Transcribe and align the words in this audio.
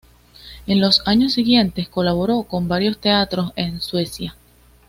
En 0.65 0.81
los 0.81 1.03
años 1.07 1.33
siguientes 1.33 1.87
colaboró 1.87 2.41
con 2.41 2.67
varios 2.67 2.97
teatros 2.99 3.51
en 3.55 3.81
Suecia. 3.81 4.35